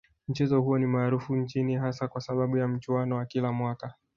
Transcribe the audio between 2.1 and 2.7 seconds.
sababu ya